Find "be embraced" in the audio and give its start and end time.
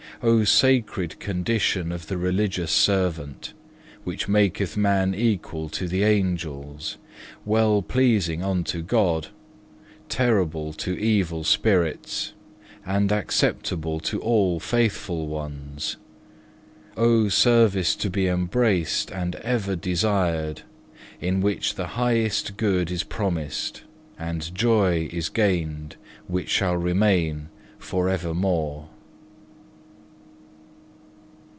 18.11-19.09